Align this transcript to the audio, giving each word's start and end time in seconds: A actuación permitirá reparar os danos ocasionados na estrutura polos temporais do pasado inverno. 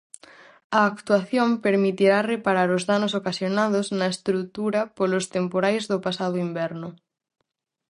A 0.77 0.79
actuación 0.91 1.49
permitirá 1.65 2.17
reparar 2.33 2.69
os 2.77 2.83
danos 2.91 3.13
ocasionados 3.19 3.85
na 3.99 4.07
estrutura 4.13 4.81
polos 4.97 5.25
temporais 5.35 5.83
do 5.91 5.97
pasado 6.05 6.35
inverno. 6.47 6.89